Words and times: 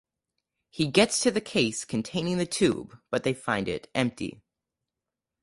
He 0.71 0.87
gets 0.87 1.19
to 1.21 1.29
the 1.29 1.41
case 1.41 1.85
containing 1.85 2.39
the 2.39 2.47
tube 2.47 2.97
but 3.11 3.21
they 3.23 3.35
find 3.35 3.67
it 3.67 3.87
empty. 3.93 4.41